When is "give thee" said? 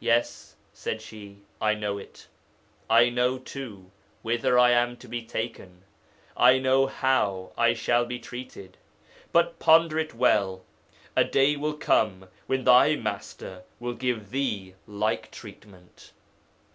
13.92-14.74